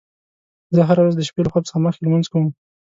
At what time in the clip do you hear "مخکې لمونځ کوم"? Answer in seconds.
1.85-2.45